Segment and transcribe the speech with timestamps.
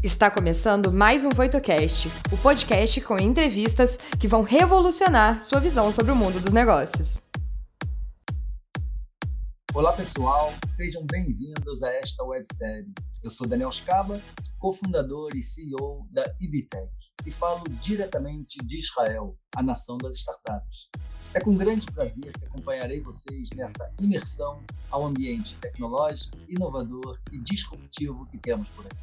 [0.00, 6.12] Está começando mais um VoitoCast, o podcast com entrevistas que vão revolucionar sua visão sobre
[6.12, 7.28] o mundo dos negócios.
[9.74, 12.86] Olá pessoal, sejam bem-vindos a esta websérie.
[13.24, 14.22] Eu sou Daniel Scaba,
[14.56, 16.92] cofundador e CEO da Ibitec
[17.26, 20.88] e falo diretamente de Israel, a nação das startups.
[21.34, 24.62] É com grande prazer que acompanharei vocês nessa imersão
[24.92, 28.96] ao ambiente tecnológico, inovador e disruptivo que temos por aqui.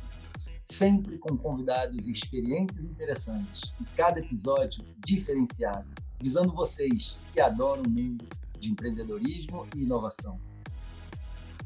[0.66, 5.88] Sempre com convidados experientes e interessantes, e cada episódio diferenciado,
[6.20, 8.27] visando vocês que adoram o mundo
[8.58, 10.39] de empreendedorismo e inovação.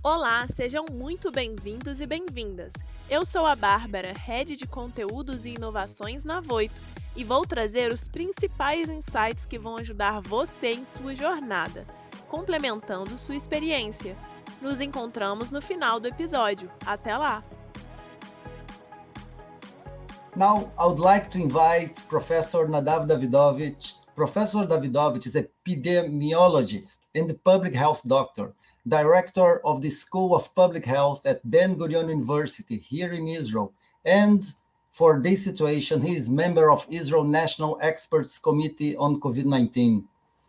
[0.04, 2.73] Olá, sejam muito bem-vindos e bem-vindas.
[3.09, 6.81] Eu sou a Bárbara, Head de Conteúdos e Inovações na Voito,
[7.16, 11.88] e vou trazer os principais insights que vão ajudar você em sua jornada,
[12.28, 14.18] complementando sua experiência.
[14.62, 16.70] Nos encontramos no final do episódio.
[16.86, 17.42] Até lá!
[20.36, 23.95] Now, I would like to invite Professor Nadav Davidovich.
[24.16, 28.53] Professor Davidovich is a epidemiologist and public health doctor
[28.88, 33.73] director of the School of Public Health at Ben Gurion University here in Israel.
[34.06, 34.44] And
[34.92, 40.03] for this situation, he is member of Israel National Experts Committee on COVID-19.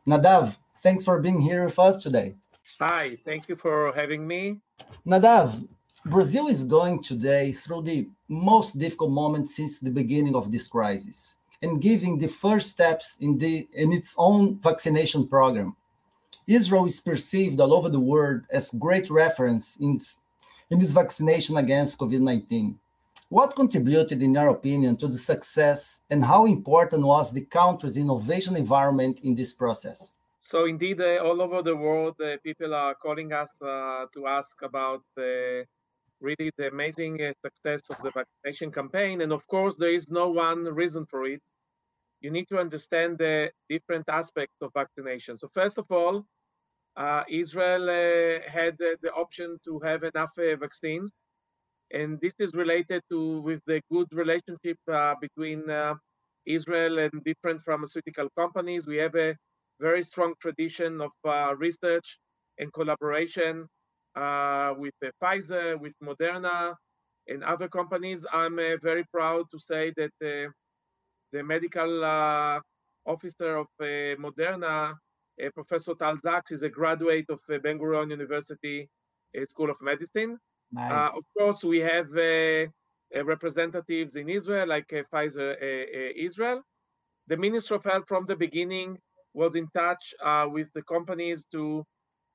[0.06, 2.36] Nadav, thanks for being here with us today.
[2.78, 4.60] Hi, thank you for having me.
[5.06, 5.66] Nadav,
[6.06, 11.36] Brazil is going today through the most difficult moment since the beginning of this crisis
[11.60, 15.76] and giving the first steps in the in its own vaccination program.
[16.46, 19.98] Israel is perceived all over the world as great reference in,
[20.70, 22.76] in this vaccination against COVID-19.
[23.28, 28.56] What contributed, in your opinion, to the success and how important was the country's innovation
[28.56, 30.14] environment in this process?
[30.40, 34.60] So indeed, uh, all over the world, uh, people are calling us uh, to ask
[34.62, 35.04] about
[36.20, 39.20] really the amazing uh, success of the vaccination campaign.
[39.22, 41.40] And of course, there is no one reason for it.
[42.20, 45.38] You need to understand the different aspects of vaccination.
[45.38, 46.26] So first of all,
[46.96, 51.10] uh, Israel uh, had the option to have enough uh, vaccines,
[51.92, 54.78] and this is related to with the good relationship
[55.20, 55.64] between
[56.46, 58.86] Israel and different pharmaceutical companies.
[58.86, 59.34] We have a
[59.80, 61.10] very strong tradition of
[61.58, 62.18] research
[62.58, 63.66] and collaboration
[64.16, 66.74] Uh, with uh, Pfizer, with Moderna,
[67.28, 68.26] and other companies.
[68.32, 72.02] I'm uh, very proud to say that the medical
[73.06, 74.94] officer of Moderna
[75.40, 78.88] uh, Professor Tal Zaks is a graduate of uh, Ben Gurion University
[79.40, 80.38] uh, School of Medicine.
[80.72, 81.12] Nice.
[81.16, 82.10] of course, we have
[83.14, 85.56] representatives in Israel, like Pfizer
[86.16, 86.62] Israel.
[87.28, 88.98] The Minister of Health from the beginning
[89.34, 90.14] was in touch
[90.48, 91.84] with the companies to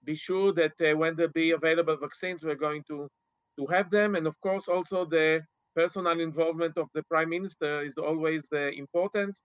[0.05, 3.09] be sure that when there be available vaccines, we're going to
[3.57, 4.15] to have them.
[4.15, 5.41] And of course, also the
[5.75, 9.37] personal involvement of the prime minister is always uh, important.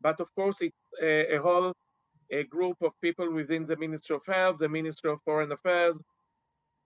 [0.00, 1.72] But of course, it's a, a, whole
[2.30, 6.00] a group of people within the Ministry of Health, the Ministry of Foreign Affairs,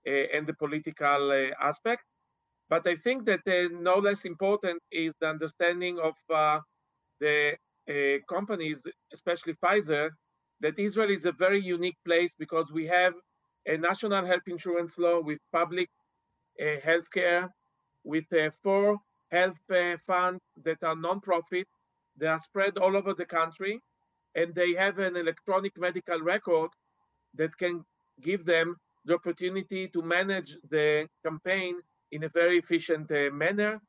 [0.07, 2.05] uh, and the political uh, aspect.
[2.69, 6.15] But I think that uh, no less important is the understanding of
[7.21, 7.57] the
[8.29, 10.11] companies, especially Pfizer,
[10.61, 13.15] that Israel is a very unique place because we have
[13.67, 15.89] a national health insurance law with public
[16.61, 17.51] uh, health care,
[18.05, 18.99] with uh, four
[19.31, 21.67] health uh, funds that are non-profit.
[22.17, 23.81] They are spread all over the country
[24.35, 26.71] and they have an electronic medical record
[27.35, 27.85] that can
[28.21, 31.77] give them the opportunity to manage the campaign
[32.13, 33.81] in a very efficient uh, manner.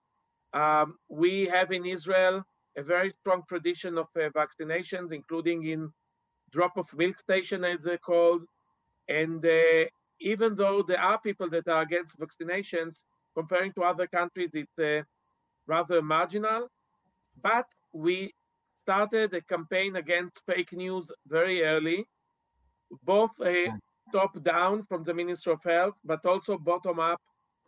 [0.53, 2.43] Um, we have in Israel
[2.77, 5.91] a very strong tradition of uh, vaccinations, including in
[6.51, 8.43] drop of milk station, as they're called.
[9.09, 9.85] And uh,
[10.19, 13.03] even though there are people that are against vaccinations,
[13.35, 15.03] comparing to other countries, it's uh,
[15.67, 16.67] rather marginal.
[17.41, 18.33] But we
[18.83, 22.05] started a campaign against fake news very early,
[23.03, 23.71] both a
[24.11, 27.21] top down from the Ministry of Health, but also bottom up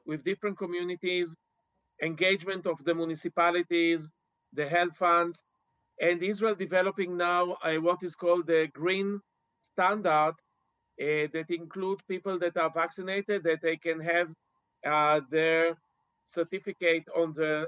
[0.05, 1.35] with different communities,
[2.01, 4.09] engagement of the municipalities,
[4.53, 5.43] the health funds,
[6.01, 9.19] and Israel developing now uh, what is called the green
[9.61, 10.33] standard
[11.01, 14.29] uh, that includes people that are vaccinated, that they can have
[14.85, 15.75] uh, their
[16.25, 17.67] certificate on the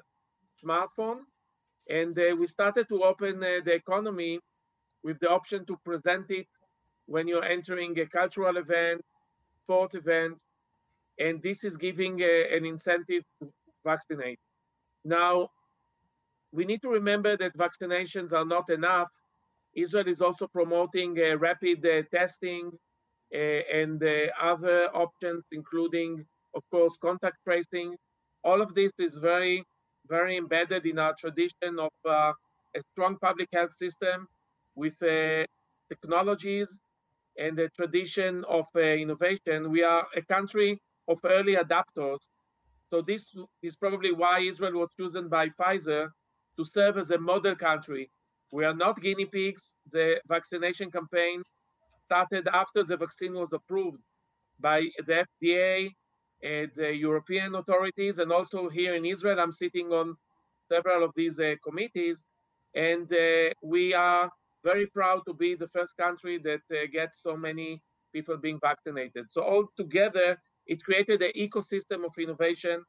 [0.64, 1.20] smartphone
[1.90, 4.40] and uh, we started to open uh, the economy
[5.04, 6.48] with the option to present it
[7.06, 9.02] when you're entering a cultural event,
[9.64, 10.40] sport event,
[11.20, 13.52] and this is giving uh, an incentive to
[13.86, 14.40] vaccinate.
[15.04, 15.50] Now,
[16.52, 19.10] we need to remember that vaccinations are not enough.
[19.76, 22.72] Israel is also promoting uh, rapid uh, testing
[23.34, 24.04] uh, and
[24.42, 26.26] other options, including,
[26.56, 27.96] of course, contact tracing.
[28.44, 29.64] All of this is very
[30.08, 32.34] very embedded in our tradition of uh,
[32.76, 34.24] a strong public health system
[34.76, 35.46] with uh,
[35.90, 36.80] technologies
[37.38, 39.72] and the tradition of uh, innovation.
[39.72, 42.20] We are a country of early adapters.
[42.90, 46.10] So this is probably why Israel was chosen by Pfizer
[46.58, 48.10] to serve as a model country.
[48.52, 49.76] We are not guinea pigs.
[49.92, 51.44] The vaccination campaign
[52.06, 54.04] started after the vaccine was approved
[54.60, 55.90] by the FDA
[56.44, 59.40] and the European authorities, and also here in Israel.
[59.40, 60.16] I'm sitting on
[60.68, 62.26] several of these uh, committees,
[62.76, 64.30] and uh, we are
[64.64, 67.82] very proud to be the first country that uh, gets so many
[68.14, 69.30] people being vaccinated.
[69.30, 70.38] So all together,
[70.68, 72.84] it created an ecosystem of innovation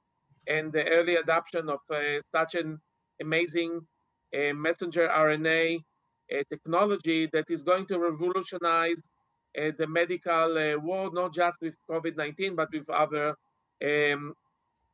[0.47, 2.81] and the early adoption of uh, such an
[3.20, 3.81] amazing
[4.35, 5.79] uh, messenger RNA
[6.32, 9.03] uh, technology that is going to revolutionize
[9.59, 13.35] uh, the medical uh, world, not just with COVID-19, but with other
[13.85, 14.35] um,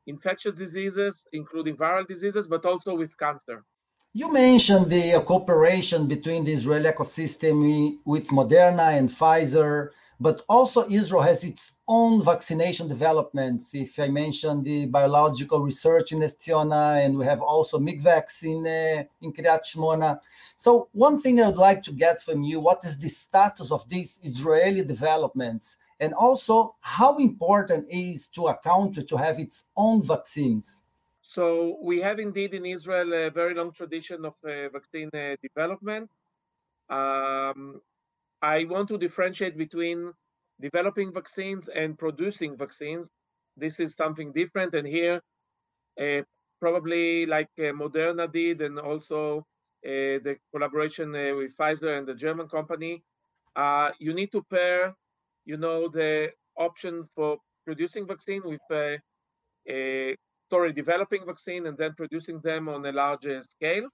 [0.07, 3.65] infectious diseases, including viral diseases, but also with cancer.
[4.15, 11.23] You mentioned the cooperation between the Israeli ecosystem with Moderna and Pfizer, but also Israel
[11.23, 13.75] has its own vaccination developments.
[13.75, 18.67] If I mention the biological research in Ness Ziona, and we have also MIGVAX in,
[18.67, 20.21] uh, in Kiryat Shmona.
[20.57, 23.89] So one thing I would like to get from you, what is the status of
[23.89, 25.77] these Israeli developments?
[26.01, 30.83] And also, how important is to a country to have its own vaccines?
[31.23, 36.11] So we have indeed in Israel a very long tradition of uh, vaccine uh, development.
[36.89, 37.81] Um,
[38.43, 40.13] I want to differentiate between
[40.61, 43.11] developing vaccines and producing vaccines.
[43.57, 45.21] This is something different, and here,
[46.01, 46.23] uh,
[46.61, 49.39] probably like uh, Moderna did, and also
[49.85, 53.03] uh, the collaboration uh, with Pfizer and the German company,
[53.99, 54.95] you need to pair,
[55.45, 58.99] you know, the option for producing vaccine with a
[60.51, 63.89] sorry, developing vaccine and then producing them on a larger scale.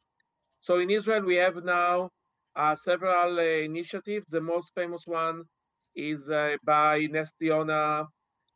[0.61, 2.09] So in Israel, we have now uh,
[2.75, 4.27] several uh, initiatives.
[4.27, 5.45] The most famous one
[5.95, 8.07] is uh, by Ness Ziona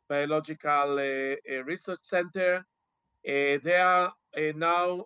[0.07, 2.63] Biological uh, uh, Research Center.
[3.27, 4.11] Uh, they are
[4.55, 5.05] now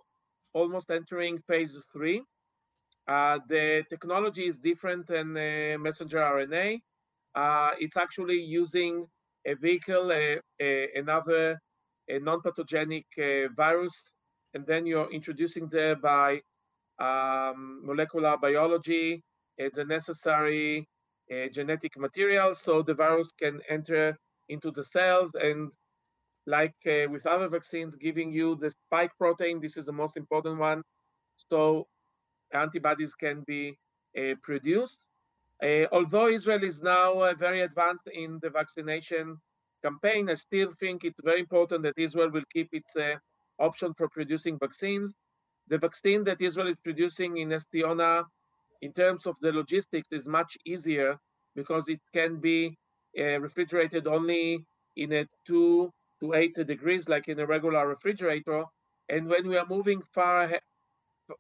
[0.54, 2.22] almost entering phase three.
[3.08, 5.34] the technology is different than
[5.82, 6.80] messenger RNA.
[7.80, 9.06] it's actually using
[9.46, 10.12] a vehicle,
[10.96, 11.60] another
[12.10, 14.14] a non-pathogenic uh, virus,
[14.54, 16.42] and then you're introducing there by
[17.08, 19.22] um, molecular biology
[19.58, 20.88] the necessary
[21.32, 24.18] uh, genetic material so the virus can enter
[24.50, 25.72] into the cells and
[26.46, 30.58] like uh, with other vaccines giving you the spike protein this is the most important
[30.58, 30.82] one
[31.52, 31.86] so
[32.54, 33.78] antibodies can be
[34.18, 35.00] uh, produced
[35.64, 39.38] uh, although israel is now uh, very advanced in the vaccination
[39.84, 43.16] campaign, I still think it's very important that Israel will keep its uh,
[43.60, 45.14] option for producing vaccines.
[45.68, 48.26] The vaccine that Israel is producing in Ness Ziona,
[48.82, 51.18] in terms of the logistics, is much easier
[51.56, 52.78] because it can be
[53.18, 54.66] uh, refrigerated only
[54.96, 58.66] in a two to eight degrees, like in a regular refrigerator.
[59.10, 60.52] And when we are moving far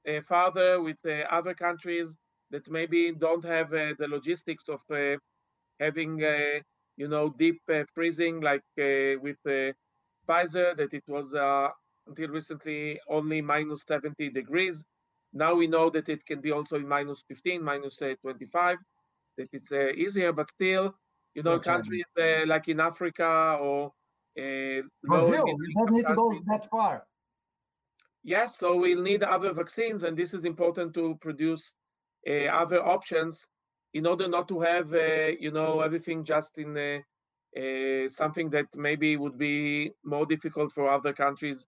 [0.07, 2.13] uh, farther with uh, other countries
[2.51, 5.17] that maybe don't have uh, the logistics of uh,
[5.79, 6.21] having
[6.97, 9.73] you know, deep uh, freezing like uh, with uh,
[10.27, 11.33] Pfizer, that it was
[12.07, 14.83] until recently only minus 70 degrees.
[15.33, 18.77] Now we know that it can be also in minus 15, minus 25,
[19.37, 20.95] that it's easier, but still,
[21.33, 22.05] you know, countries
[22.45, 23.91] like in Africa or
[24.35, 27.03] Brazil, you don't need to go that far.
[28.23, 31.75] Yes, so we'll need other vaccines, and this is important to produce
[32.27, 33.47] uh, other options
[33.93, 36.99] in order not to have uh, you know everything just in uh,
[37.59, 41.65] uh, something that maybe would be more difficult for other countries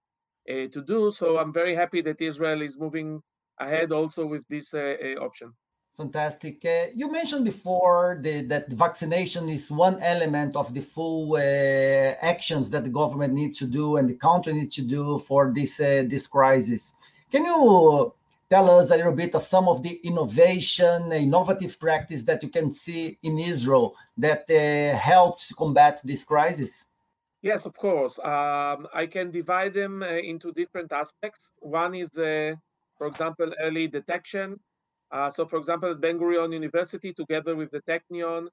[0.48, 1.12] to do.
[1.12, 3.22] So I'm very happy that Israel is moving
[3.60, 5.54] ahead also with this option.
[5.98, 6.66] Fantastic.
[6.66, 12.70] Uh, you mentioned before the, that vaccination is one element of the full uh, actions
[12.72, 16.04] that the government needs to do and the country needs to do for this uh,
[16.06, 16.94] this crisis.
[17.32, 18.14] Can you
[18.50, 22.74] tell us a little bit of some of the innovation, innovative practice that you can
[22.74, 26.86] see in Israel that uh, helped combat this crisis?
[27.46, 28.18] Yes, of course.
[28.20, 31.52] Um, I can divide them uh, into different aspects.
[31.60, 32.56] One is, uh,
[32.98, 34.60] for example, early detection.
[35.12, 38.48] Uh, so, for example, Ben Gurion University, together with the Technion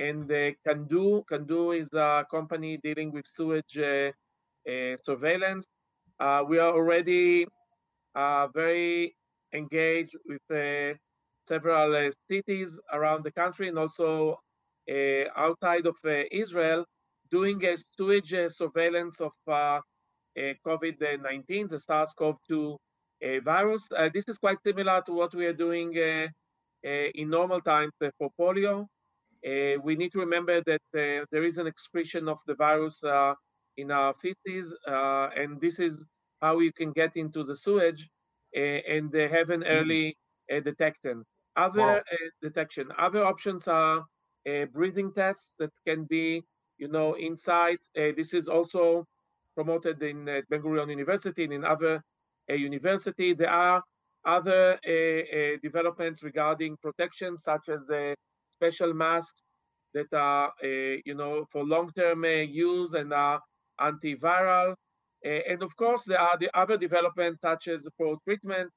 [0.00, 4.10] and the Kando, Kando is a company dealing with sewage uh,
[4.68, 5.66] uh, surveillance.
[6.48, 7.46] we are already
[8.54, 9.16] very
[9.54, 10.98] engaged with uh,
[11.46, 14.36] several uh, cities around the country and also
[14.90, 15.96] uh, outside of
[16.32, 16.84] Israel,
[17.32, 19.80] doing a sewage surveillance of uh,
[20.38, 22.76] uh, COVID-19, the SARS-CoV-2
[23.24, 23.88] uh, virus.
[24.12, 25.94] this is quite similar to what we are doing
[26.84, 28.86] in normal times for polio.
[29.82, 33.02] we need to remember that there is an expression of the virus
[33.76, 36.04] in our feces, and this is
[36.42, 38.08] how you can get into the sewage
[38.54, 39.76] and have an mm-hmm.
[39.76, 40.16] early
[40.64, 41.24] detection.
[41.56, 42.00] Other wow.
[42.42, 42.86] detection.
[42.98, 44.04] Other options are
[44.72, 46.42] breathing tests that can be,
[46.82, 47.78] you know, inside.
[47.96, 49.06] Uh, this is also
[49.54, 52.02] promoted in uh, Ben Gurion University and in other
[52.50, 53.28] uh, university.
[53.34, 53.80] There are
[54.36, 58.04] other uh, uh developments regarding protection, such as the
[58.56, 59.42] special masks
[59.94, 60.50] that are,
[61.08, 62.20] you know, for long-term
[62.68, 63.40] use and are
[63.88, 64.74] antiviral.
[65.50, 68.68] and of course, there are the other developments, such as for treatment,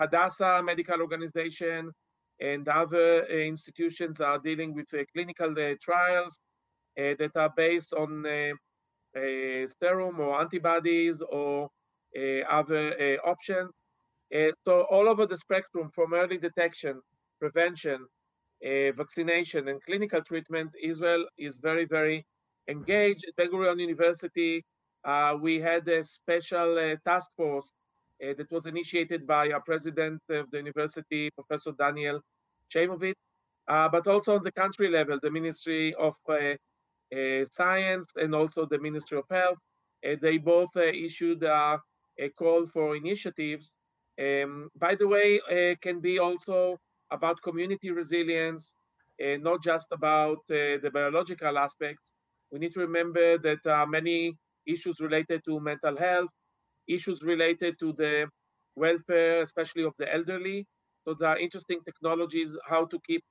[0.00, 1.80] Hadassah Medical Organization
[2.50, 3.08] and other
[3.52, 5.52] institutions are dealing with clinical
[5.86, 6.34] trials
[6.96, 8.24] that are based on
[9.80, 11.68] serum or antibodies or
[12.48, 13.84] other options.
[14.64, 17.00] so all over the spectrum from early detection,
[17.40, 18.06] prevention,
[18.62, 22.24] vaccination, and clinical treatment, Israel is very, very
[22.68, 23.24] engaged.
[23.28, 24.64] At Ben Gurion University,
[25.04, 27.72] uh, we had a special uh, task force
[28.22, 32.20] uh, that was initiated by our president of the university, Professor Daniel
[32.74, 33.14] Chamovitz,
[33.66, 36.54] but also on the country level, the Ministry of uh,
[37.50, 39.58] science and also the Ministry of Health.
[40.04, 41.78] Uh, they both uh, issued a
[42.38, 43.76] call for initiatives.
[44.20, 45.40] Um, by the way,
[45.80, 46.76] can be also
[47.10, 48.76] about community resilience,
[49.20, 52.12] not just about the biological aspects.
[52.50, 56.30] We need to remember that are many issues related to mental health,
[56.86, 58.28] issues related to the
[58.76, 60.66] welfare, especially of the elderly.
[61.04, 63.22] So there are interesting technologies how to keep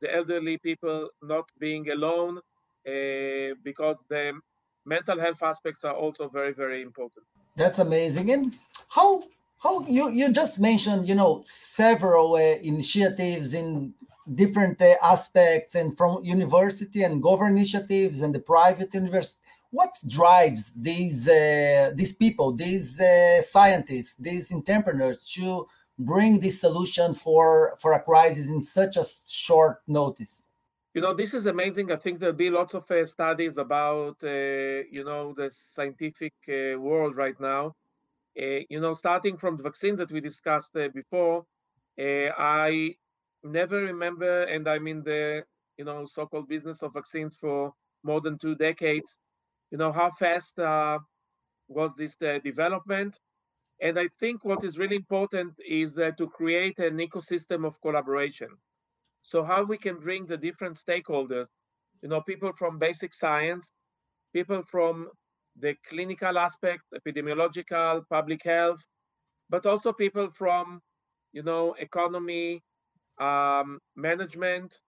[0.00, 2.47] the elderly people not being alone uh,
[2.84, 4.38] because the
[4.86, 7.24] mental health aspects are also very very important.
[7.56, 8.30] That's amazing.
[8.30, 8.58] And
[8.90, 9.22] how
[9.62, 12.40] how you you just mentioned you know several uh,
[12.72, 13.94] initiatives in
[14.34, 20.72] different uh, aspects and from university and government initiatives and the private university what drives
[20.76, 25.66] these uh, these people these uh, scientists these entrepreneurs to
[25.98, 30.42] bring this solution for for a crisis in such a short notice
[30.98, 31.92] you know this is amazing.
[31.92, 36.76] I think there'll be lots of uh, studies about uh, you know the scientific uh,
[36.76, 37.76] world right now.
[38.36, 41.44] Uh, you know starting from the vaccines that we discussed uh, before
[42.00, 42.30] uh,
[42.64, 42.94] i
[43.42, 45.44] never remember and i'm in the
[45.78, 49.18] you know so-called business of vaccines for more than two decades
[49.70, 50.54] you know how fast
[51.78, 52.16] was this
[52.50, 53.12] development.
[53.86, 55.52] And i think what is really important
[55.84, 55.90] is
[56.20, 58.50] to create an ecosystem of collaboration
[59.28, 61.48] so how we can bring the different stakeholders,
[62.00, 63.70] you know, people from basic science,
[64.32, 65.10] people from
[65.60, 68.82] the clinical aspect, epidemiological, public health,
[69.50, 70.80] but also people from,
[71.34, 72.62] you know, economy,
[73.20, 74.78] um, management,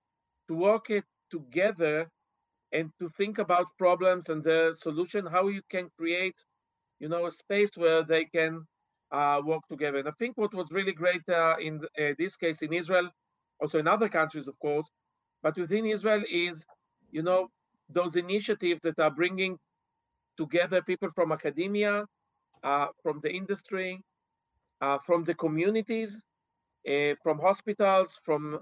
[0.48, 2.08] to work it together
[2.72, 6.38] and to think about problems and the solution, how you can create,
[6.98, 8.66] you know, a space where they can
[9.12, 9.98] uh, work together.
[9.98, 13.10] And I think what was really great uh, in uh, this case in Israel
[13.60, 14.88] also in other countries, of course,
[15.42, 16.64] but within Israel is,
[17.10, 17.48] you know,
[17.88, 19.58] those initiatives that are bringing
[20.36, 22.06] together people from academia,
[22.62, 24.00] uh, from the industry,
[24.80, 26.22] uh, from the communities,
[26.88, 28.60] uh, from hospitals, from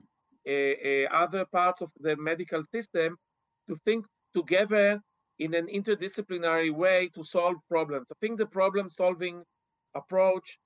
[0.49, 3.17] uh, uh, other parts of the medical system
[3.67, 5.01] to think together
[5.39, 8.09] in an interdisciplinary way to solve problems.
[8.11, 9.43] I think the problem solving
[9.95, 10.59] approach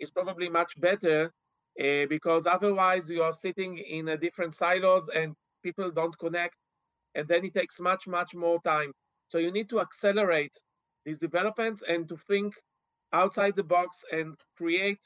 [0.00, 1.30] is probably much better
[1.80, 6.56] uh, because otherwise you are sitting in a different silos and people don't connect
[7.14, 8.92] and then it takes much much more time.
[9.28, 10.54] So you need to accelerate
[11.04, 12.54] these developments and to think
[13.12, 15.02] outside the box and create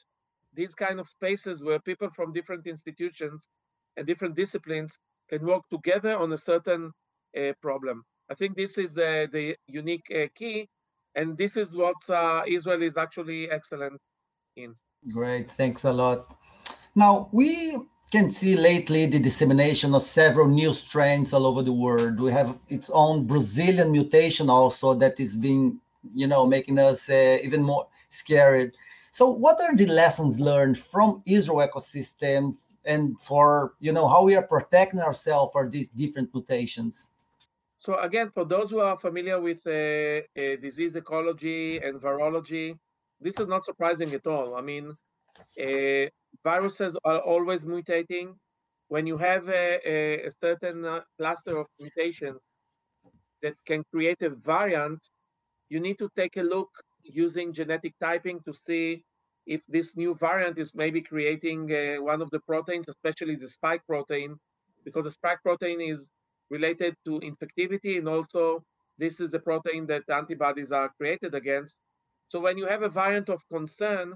[0.55, 3.49] these kind of spaces where people from different institutions
[3.97, 4.99] and different disciplines
[5.29, 6.93] can work together on a certain
[7.39, 8.03] uh, problem.
[8.31, 10.69] I think this is uh, the unique uh, key
[11.15, 14.01] and this is what uh, israel is actually excellent
[14.57, 14.75] in.
[15.13, 15.51] Great.
[15.51, 16.40] Thanks a lot
[16.95, 17.77] now, we
[18.11, 22.19] can see lately the dissemination of several new strains all over the world.
[22.19, 25.81] We have its own Brazilian mutation also that is being,
[26.13, 28.77] you know, making us uh, even more scared.
[29.13, 34.35] So, what are the lessons learned from Israel ecosystem and for, you know, how we
[34.35, 37.11] are protecting ourselves for these different mutations?
[37.79, 39.71] So, again, for those who are familiar with uh,
[40.41, 42.79] uh, disease ecology and virology,
[43.21, 44.57] this is not surprising at all.
[44.57, 46.11] I mean, uh,
[46.45, 48.35] viruses are always mutating.
[48.89, 52.43] When you have a, a certain uh, cluster of mutations
[53.43, 55.01] that can create a variant,
[55.69, 56.71] you need to take a look
[57.05, 59.05] using genetic typing to see
[59.47, 63.83] if this new variant is maybe creating uh, one of the proteins, especially the spike
[63.87, 64.37] protein,
[64.85, 66.09] because the spike protein is
[66.51, 68.61] related to infectivity and also
[68.99, 71.81] this is the protein that antibodies are created against.
[72.29, 74.15] So when you have a variant of concern,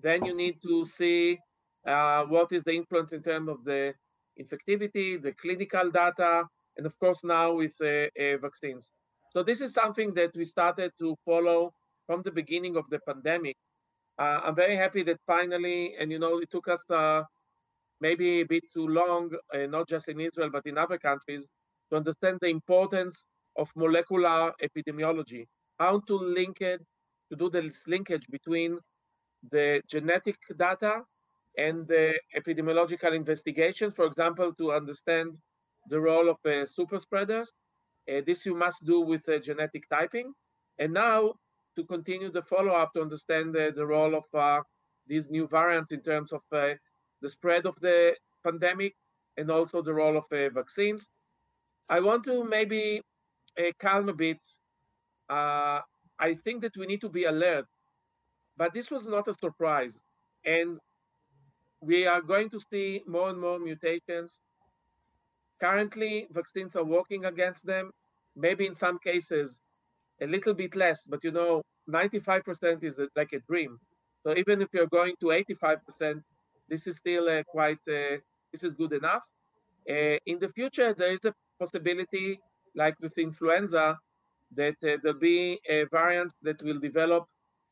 [0.00, 1.38] then you need to see
[1.86, 3.94] uh, what is the influence in terms of the
[4.40, 6.44] infectivity, the clinical data,
[6.76, 8.90] and of course now with uh, uh, vaccines.
[9.32, 11.72] So this is something that we started to follow
[12.06, 13.56] from the beginning of the pandemic.
[14.18, 17.22] Uh, I'm very happy that finally, and you know, it took us uh,
[18.00, 21.46] maybe a bit too long, uh, not just in Israel, but in other countries,
[21.90, 23.24] to understand the importance
[23.56, 25.46] of molecular epidemiology,
[25.78, 26.80] how to link it,
[27.30, 28.78] to do this linkage between
[29.50, 31.02] the genetic data
[31.58, 35.36] and the epidemiological investigations, for example, to understand
[35.88, 37.52] the role of uh, super spreaders.
[38.10, 40.32] Uh, this you must do with uh, genetic typing.
[40.78, 41.34] And now
[41.76, 44.62] to continue the follow-up to understand the role of uh,
[45.06, 46.74] these new variants in terms of uh,
[47.20, 48.94] the spread of the pandemic
[49.36, 51.14] and also the role of uh, vaccines.
[51.88, 53.02] I want to maybe
[53.78, 54.38] calm a bit.
[55.28, 57.66] I think that we need to be alert,
[58.56, 60.00] but this was not a surprise.
[60.44, 60.78] And
[61.80, 64.40] we are going to see more and more mutations.
[65.60, 67.90] Currently, vaccines are working against them.
[68.34, 69.58] Maybe in some cases,
[70.20, 73.78] a little bit less, but you know, 95% is a, like a dream.
[74.26, 76.22] So even if you're going to 85%,
[76.68, 78.18] this is still uh, quite, uh,
[78.52, 79.22] this is good enough.
[79.88, 82.40] Uh, in the future, there is a possibility,
[82.74, 83.96] like with influenza,
[84.54, 87.24] that uh, there'll be a variant that will develop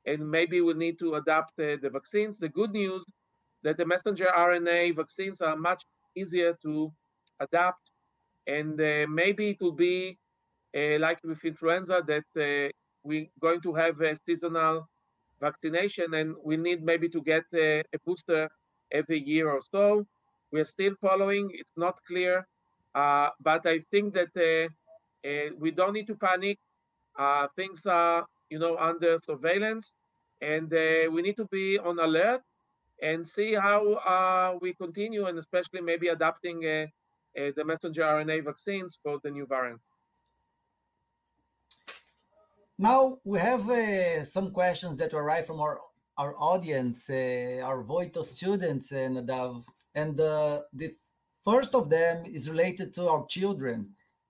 [0.06, 2.38] and maybe we'll need to adapt uh, the vaccines.
[2.38, 3.04] The good news
[3.62, 5.82] that the messenger RNA vaccines are much
[6.16, 6.92] easier to
[7.40, 7.90] adapt
[8.46, 10.18] and uh, maybe it will be
[10.76, 12.70] uh, like with influenza, that uh,
[13.04, 14.88] we're going to have a seasonal
[15.40, 18.48] vaccination and we need maybe to get a, a booster
[18.92, 20.04] every year or so.
[20.52, 22.46] We're still following, it's not clear,
[22.94, 24.68] uh, but I think that uh,
[25.28, 26.58] uh, we don't need to panic.
[27.18, 29.92] Uh, things are, you know, under surveillance.
[30.40, 30.70] And
[31.14, 32.42] we need to be on alert
[33.08, 36.58] and see how we continue and especially maybe adapting
[37.56, 39.86] the messenger RNA vaccines for the new variants.
[42.78, 45.76] Now we have uh, some questions that arrive from our
[46.22, 49.64] our audience, uh, our Voitto students, uh, Nadav,
[50.02, 50.90] and uh, the
[51.48, 53.78] first of them is related to our children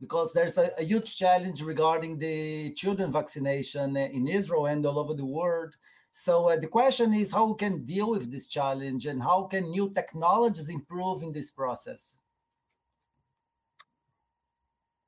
[0.05, 5.15] because there's a, a huge challenge regarding the children vaccination in Israel and all over
[5.15, 5.73] the world.
[6.13, 9.65] So uh, the question is how we can deal with this challenge and how can
[9.71, 12.21] new technologies improve in this process?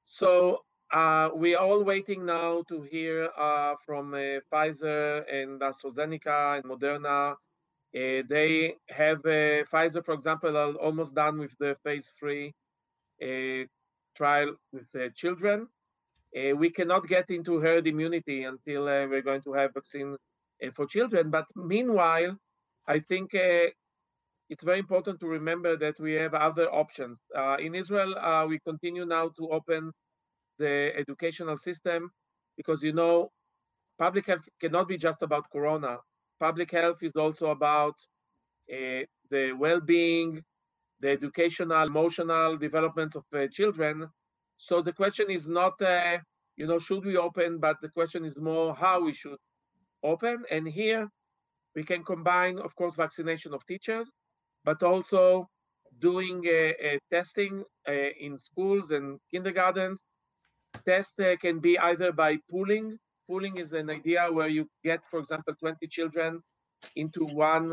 [0.05, 6.57] So uh, we are all waiting now to hear uh, from uh, Pfizer and AstraZeneca
[6.57, 7.33] and Moderna.
[7.33, 10.57] Uh, they have uh, Pfizer, for example,
[10.87, 12.55] almost done with the phase three
[14.17, 15.69] trial with children.
[16.37, 20.17] Uh, we cannot get into herd immunity until uh, we're going to have vaccine
[20.65, 21.31] uh, for children.
[21.31, 22.37] But meanwhile,
[22.87, 27.19] I think it's very important to remember that we have other options.
[27.59, 28.13] in Israel,
[28.49, 29.93] we continue now to open
[30.59, 32.11] the educational system
[32.57, 33.31] because you know
[33.99, 35.99] public health cannot be just about corona
[36.39, 37.95] public health is also about
[38.73, 40.43] uh, the well-being
[41.01, 44.09] the educational emotional development of uh, children.
[44.57, 46.19] So the question is not uh,
[46.57, 49.39] you know should we open but the question is more how we should
[50.03, 50.45] open.
[50.51, 51.09] And here
[51.75, 54.11] we can combine of course vaccination of teachers
[54.65, 55.49] but also
[56.01, 56.43] doing
[57.11, 60.05] testing in schools and kindergartens.
[60.85, 62.99] Test uh, can be either by pooling.
[63.27, 66.43] Pooling is an idea where you get, for example, 20 children
[66.95, 67.73] into one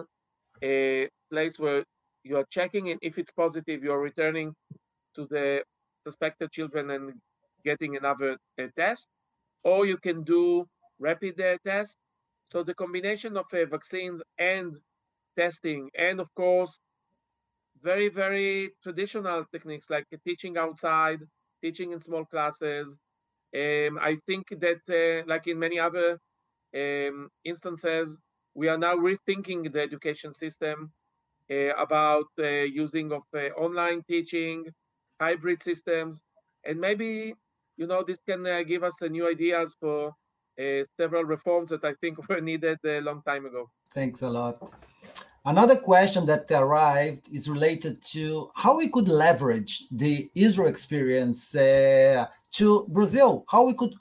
[0.64, 1.84] uh, place where
[2.24, 4.56] you are checking, and if it's positive, you're returning
[5.16, 5.64] to the
[6.06, 7.14] suspected children and
[7.64, 9.08] getting another uh, test.
[9.64, 10.68] Or you can do
[11.00, 11.98] rapid uh, test.
[12.52, 14.76] So the combination of uh, vaccines and
[15.38, 16.80] testing, and of course,
[17.82, 21.20] very, very traditional techniques like teaching outside,
[21.62, 22.94] teaching in small classes.
[23.56, 26.20] Um, I think that, uh, like in many other
[26.76, 28.18] um, instances,
[28.56, 30.92] we are now rethinking the education system
[31.78, 34.66] about uh, using of uh, online teaching,
[35.20, 36.22] hybrid systems,
[36.66, 37.34] and maybe
[37.78, 40.14] you know this can uh, give us new ideas for
[40.60, 43.70] uh, several reforms that I think were needed a long time ago.
[43.94, 44.58] Thanks a lot.
[45.46, 52.28] Another question that arrived is related to how we could leverage the Israel experience uh,
[52.52, 53.44] to Brazil.
[53.50, 53.94] How we could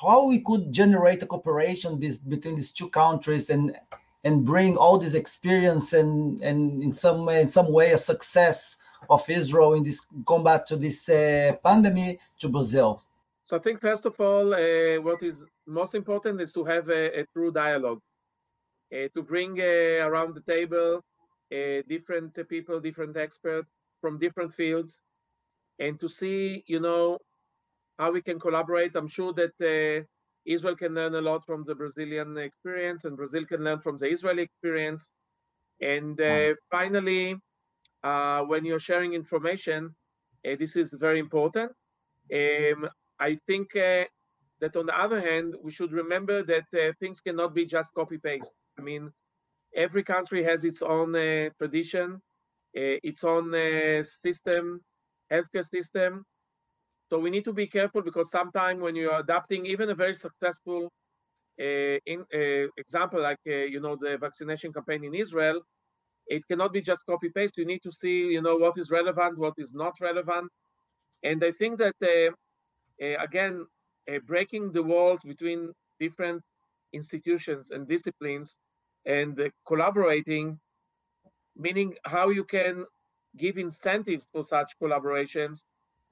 [0.00, 3.76] how we could generate a cooperation be between these two countries and
[4.24, 8.76] and bring all this experience and and in some in some way a success
[9.10, 13.02] of Israel in this combat to this uh, pandemic to Brazil.
[13.44, 17.20] So I think first of all, uh, what is most important is to have a,
[17.20, 18.00] a true dialogue
[18.92, 21.02] uh, to bring uh, around the table
[21.52, 25.00] uh, different people, different experts from different fields,
[25.78, 27.18] and to see, you know,
[27.98, 28.96] how we can collaborate.
[28.96, 30.06] I'm sure that
[30.46, 34.08] Israel can learn a lot from the Brazilian experience, and Brazil can learn from the
[34.08, 35.10] Israeli experience.
[35.80, 37.36] And uh, finally,
[38.02, 39.94] uh, when you're sharing information,
[40.46, 41.72] uh, this is very important.
[42.32, 47.64] Um, I think that on the other hand, we should remember that things cannot be
[47.66, 48.54] just copy paste.
[48.78, 49.10] I mean,
[49.74, 52.14] every country has its own uh, tradition,
[52.76, 54.80] uh, its own uh, system,
[55.32, 56.24] healthcare system.
[57.10, 60.90] So we need to be careful because sometimes when you're adapting even a very successful
[61.60, 65.60] uh, in, uh, example, like uh, you know the vaccination campaign in Israel,
[66.26, 67.56] it cannot be just copy paste.
[67.56, 70.50] You need to see you know what is relevant, what is not relevant,
[71.22, 72.34] and I think that
[73.00, 73.66] again
[74.26, 76.42] breaking the walls between different
[76.92, 78.58] institutions and disciplines
[79.06, 80.58] and collaborating,
[81.56, 82.84] meaning how you can
[83.36, 85.62] give incentives for such collaborations.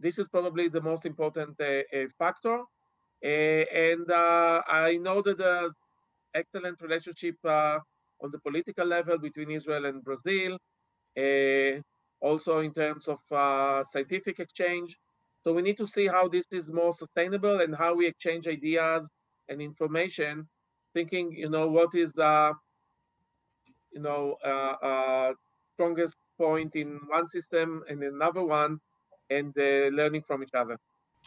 [0.03, 2.59] This is probably the most important uh, uh factor.
[3.25, 5.75] Uh, and I know that there's
[6.35, 10.59] excellent relationship on the political level between Israel and Brazil,
[12.21, 13.21] also in terms of
[13.87, 14.97] scientific exchange.
[15.45, 19.09] So we need to see how this is more sustainable and how we exchange ideas
[19.49, 20.49] and information
[20.95, 22.53] thinking, you know, what is the,
[23.93, 25.33] you know, uh, uh,
[25.75, 28.79] strongest point in one system and another one,
[29.39, 30.79] and uh, learning from each other.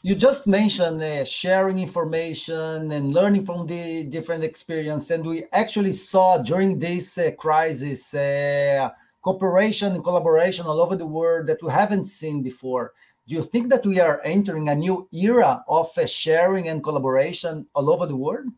[0.04, 5.94] You just mentioned uh, sharing information and learning from the different experience, and we actually
[5.94, 8.90] saw during this uh, crisis uh,
[9.22, 12.94] cooperation and collaboration all over the world that we haven't seen before.
[13.28, 17.90] Do you think that we are entering a new era of sharing and collaboration all
[17.90, 18.50] over the world?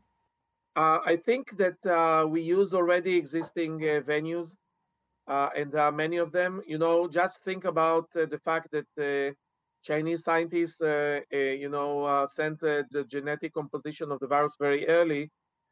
[0.75, 4.57] Uh, I think that uh, we use already existing uh, venues,
[5.27, 6.61] uh, and there are many of them.
[6.67, 9.33] You know, just think about uh, the fact that uh,
[9.83, 15.29] Chinese scientists, you know, sent the genetic composition of the virus very early,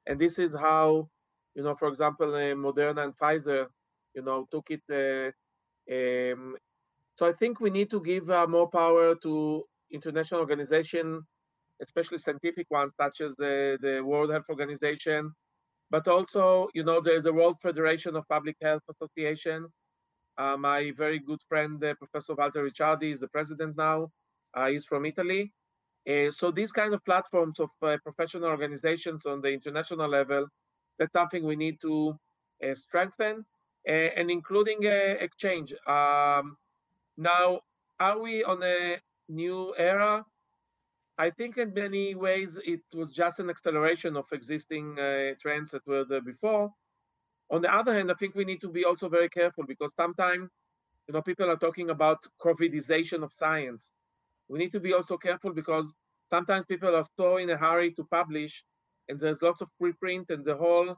[0.08, 1.10] and this is how,
[1.56, 3.68] you know, for example, Moderna and Pfizer,
[4.14, 5.34] you know, took it.
[5.92, 6.56] Um,
[7.16, 11.26] so I think we need to give more power to international organization
[11.82, 15.34] especially scientific ones, such as the, the World Health Organization,
[15.92, 19.68] but also, you know, there's a World Federation of Public Health Association.
[20.38, 24.12] Uh, my very good friend, uh, Professor Walter Ricciardi, is the president now.
[24.54, 25.52] Uh, he's from Italy.
[26.10, 30.48] Uh, so these kind of platforms of uh, professional organizations on the international level,
[31.00, 32.18] that's something we need to
[32.64, 33.46] uh, strengthen,
[33.88, 35.72] and including exchange.
[35.88, 36.58] Um,
[37.18, 37.62] now,
[38.00, 38.98] are we on a
[39.30, 40.26] new era?
[41.18, 45.88] I think in many ways it was just an acceleration of existing uh, trends that
[45.88, 46.72] were there before.
[47.52, 50.50] On the other hand, I think we need to be also very careful because sometimes,
[51.08, 53.94] you know, people are talking about COVIDization of science.
[54.50, 55.94] We need to be also careful because
[56.30, 58.64] sometimes people are so in a hurry to publish,
[59.08, 60.98] and there's lots of preprint, and the whole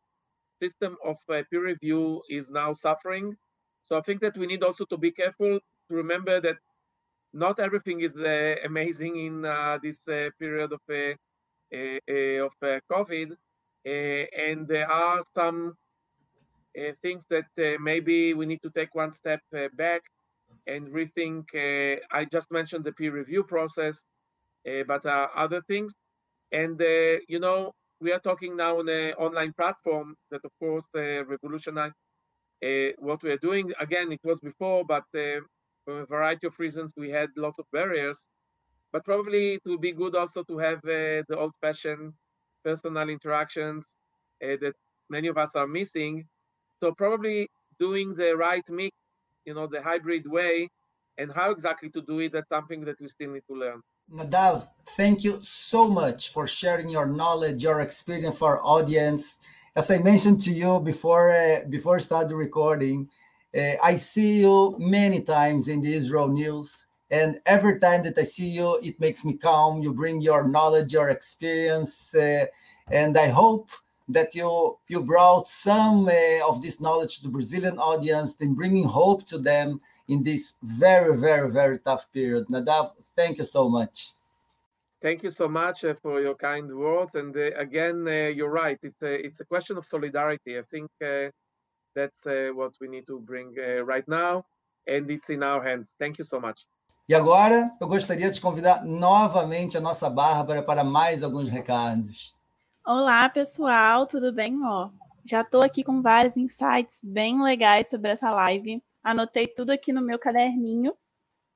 [0.62, 3.36] system of uh, peer review is now suffering.
[3.84, 6.58] So I think that we need also to be careful to remember that
[7.38, 10.82] not everything is uh, amazing in uh, this uh, period of
[12.47, 12.54] of
[12.93, 13.30] COVID,
[13.86, 15.76] and there are some
[17.02, 19.41] things that maybe we need to take one step
[19.73, 20.02] back
[20.67, 21.45] and rethink.
[22.19, 24.06] I just mentioned the peer review process,
[24.91, 25.93] but other things,
[26.52, 26.80] and
[27.28, 31.95] you know we are talking now on an online platform that, of course, uh, revolutionized
[32.63, 33.71] uh, what we are doing.
[33.80, 35.41] Again, it was before, but uh,
[35.88, 38.28] for a variety of reasons, we had lots of barriers.
[38.91, 42.12] But probably it would be good also to have uh, the old-fashioned
[42.63, 43.95] personal interactions
[44.43, 44.73] uh, that
[45.10, 46.26] many of us are missing.
[46.82, 47.47] So probably
[47.80, 48.93] doing the right mix,
[49.45, 50.67] you know, the hybrid way,
[51.17, 53.82] and how exactly to do it, that's something that we still need to learn.
[54.12, 54.67] Nadav,
[55.00, 59.38] thank you so much for sharing your knowledge, your experience for our audience.
[59.76, 63.10] As I mentioned to you before, uh, before start the recording,
[63.58, 68.50] I see you many times in the Israel news, and every time that I see
[68.50, 69.82] you, it makes me calm.
[69.82, 72.46] You bring your knowledge, your experience, uh,
[72.91, 73.70] and I hope
[74.10, 78.86] that you you brought some uh, of this knowledge to the Brazilian audience and bringing
[78.86, 82.48] hope to them in this very, very, very tough period.
[82.48, 84.12] Nadav, thank you so much.
[85.02, 87.15] Thank you so much uh, for your kind words.
[87.15, 88.80] And uh, again, uh, you're right.
[88.82, 90.58] It's a, it's a question of solidarity.
[90.58, 91.30] I think uh,
[91.97, 94.45] that's uh, what we need to bring uh, right now,
[94.88, 95.95] and it's in our hands.
[95.97, 96.67] Thank you so much.
[97.10, 102.33] E agora, eu gostaria de convidar novamente a nossa Bárbara para mais alguns recados.
[102.86, 104.60] Olá, pessoal, tudo bem?
[104.63, 104.89] Ó,
[105.25, 108.83] já estou aqui com vários insights bem legais sobre essa live.
[109.03, 110.93] Anotei tudo aqui no meu caderninho.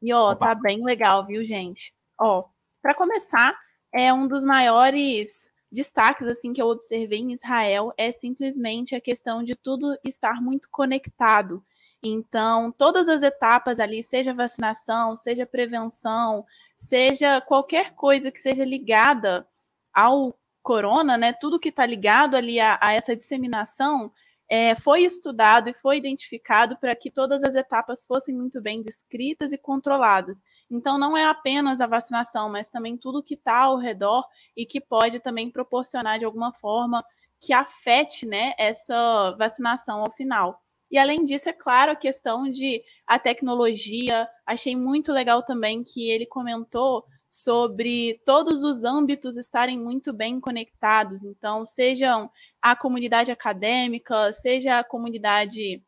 [0.02, 0.48] E ó, Opa.
[0.48, 1.94] tá bem legal, viu, gente?
[2.18, 2.46] Ó,
[2.82, 3.54] para começar,
[3.94, 9.44] é um dos maiores destaques assim que eu observei em Israel é simplesmente a questão
[9.44, 11.64] de tudo estar muito conectado.
[12.04, 19.48] Então, todas as etapas ali, seja vacinação, seja prevenção, seja qualquer coisa que seja ligada
[19.94, 21.34] ao corona, né?
[21.34, 24.12] Tudo que está ligado ali a, a, essa disseminação
[24.54, 29.54] é, foi estudado e foi identificado para que todas as etapas fossem muito bem descritas
[29.54, 30.44] e controladas.
[30.70, 34.82] Então, não é apenas a vacinação, mas também tudo que está ao redor e que
[34.82, 37.02] pode também proporcionar de alguma forma
[37.40, 40.62] que afete né, essa vacinação ao final.
[40.92, 44.28] E além disso, é claro, a questão de a tecnologia.
[44.46, 51.24] Achei muito legal também que ele comentou sobre todos os âmbitos estarem muito bem conectados.
[51.24, 52.30] Então, sejam
[52.62, 55.84] a comunidade acadêmica, seja a comunidade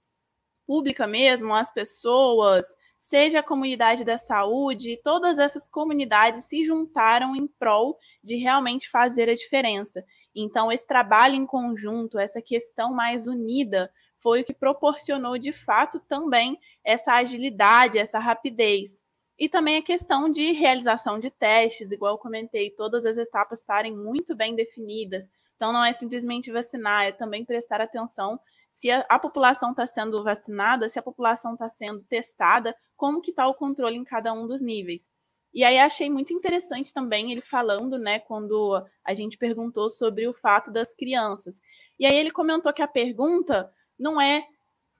[0.65, 2.65] pública mesmo, as pessoas,
[2.97, 9.29] seja a comunidade da saúde, todas essas comunidades se juntaram em prol de realmente fazer
[9.29, 10.03] a diferença.
[10.33, 15.99] Então, esse trabalho em conjunto, essa questão mais unida, foi o que proporcionou de fato
[15.99, 19.03] também essa agilidade, essa rapidez.
[19.37, 23.93] E também a questão de realização de testes, igual eu comentei, todas as etapas estarem
[23.93, 25.29] muito bem definidas,
[25.63, 28.37] então, não é simplesmente vacinar, é também prestar atenção
[28.69, 33.29] se a, a população está sendo vacinada, se a população está sendo testada, como que
[33.29, 35.09] está o controle em cada um dos níveis.
[35.53, 40.33] E aí achei muito interessante também ele falando, né, quando a gente perguntou sobre o
[40.33, 41.61] fato das crianças.
[41.97, 44.45] E aí ele comentou que a pergunta não é,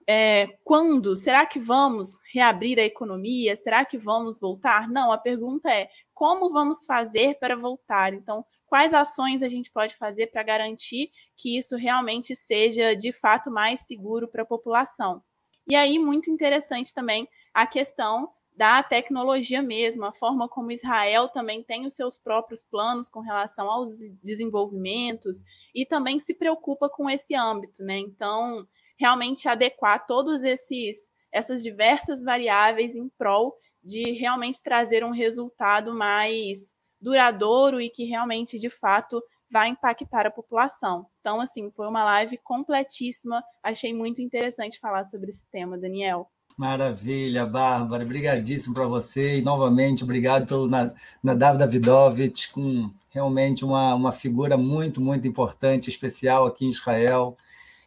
[0.08, 3.58] é quando, será que vamos reabrir a economia?
[3.58, 4.88] Será que vamos voltar?
[4.88, 8.14] Não, a pergunta é como vamos fazer para voltar?
[8.14, 13.52] Então, quais ações a gente pode fazer para garantir que isso realmente seja de fato
[13.52, 15.22] mais seguro para a população.
[15.68, 21.62] E aí, muito interessante também a questão da tecnologia mesmo, a forma como Israel também
[21.62, 23.92] tem os seus próprios planos com relação aos
[24.24, 25.44] desenvolvimentos
[25.76, 28.00] e também se preocupa com esse âmbito, né?
[28.00, 35.94] Então, realmente adequar todos esses essas diversas variáveis em prol de realmente trazer um resultado
[35.94, 41.06] mais duradouro e que realmente, de fato, vai impactar a população.
[41.20, 43.40] Então, assim, foi uma live completíssima.
[43.62, 46.28] Achei muito interessante falar sobre esse tema, Daniel.
[46.58, 48.04] Maravilha, Bárbara.
[48.04, 49.38] Obrigadíssimo para você.
[49.38, 56.46] E, novamente, obrigado pelo Nadav Davidovich, com realmente uma, uma figura muito, muito importante, especial
[56.46, 57.38] aqui em Israel.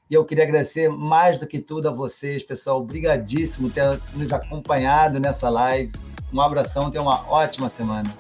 [0.09, 2.81] E eu queria agradecer mais do que tudo a vocês, pessoal.
[2.81, 5.93] Obrigadíssimo por ter nos acompanhado nessa live.
[6.33, 8.17] Um abração, tenha uma ótima semana.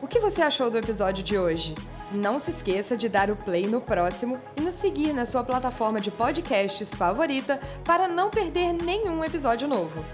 [0.00, 1.74] O que você achou do episódio de hoje?
[2.12, 6.00] Não se esqueça de dar o play no próximo e nos seguir na sua plataforma
[6.00, 10.04] de podcasts favorita para não perder nenhum episódio novo.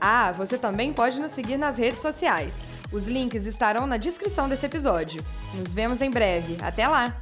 [0.00, 2.64] Ah, você também pode nos seguir nas redes sociais.
[2.90, 5.22] Os links estarão na descrição desse episódio.
[5.54, 6.56] Nos vemos em breve.
[6.60, 7.21] Até lá!